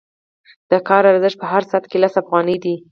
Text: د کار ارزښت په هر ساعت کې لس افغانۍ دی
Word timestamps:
د 0.71 0.73
کار 0.87 1.03
ارزښت 1.11 1.37
په 1.41 1.47
هر 1.51 1.63
ساعت 1.69 1.83
کې 1.89 1.97
لس 2.03 2.13
افغانۍ 2.21 2.57
دی 2.63 2.75